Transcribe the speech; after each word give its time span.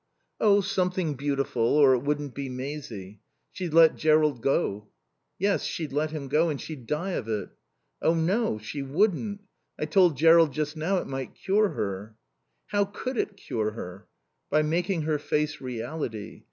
"Oh 0.39 0.61
something 0.61 1.13
beautiful, 1.13 1.61
or 1.61 1.93
it 1.93 1.99
wouldn't 1.99 2.33
be 2.33 2.49
Maisie. 2.49 3.21
She'd 3.51 3.71
let 3.71 3.97
Jerrold 3.97 4.41
go." 4.41 4.87
"Yes. 5.37 5.63
She'd 5.63 5.93
let 5.93 6.09
him 6.09 6.27
go. 6.27 6.49
And 6.49 6.59
she'd 6.59 6.87
die 6.87 7.11
of 7.11 7.27
it." 7.29 7.49
"Oh 8.01 8.15
no, 8.15 8.57
she 8.57 8.81
wouldn't. 8.81 9.41
I 9.79 9.85
told 9.85 10.17
Jerrold 10.17 10.53
just 10.53 10.75
now 10.75 10.97
it 10.97 11.05
might 11.05 11.35
cure 11.35 11.69
her." 11.73 12.15
"How 12.69 12.85
could 12.85 13.15
it 13.15 13.37
cure 13.37 13.73
her?" 13.73 14.07
"By 14.49 14.63
making 14.63 15.03
her 15.03 15.19
face 15.19 15.61
reality. 15.61 16.39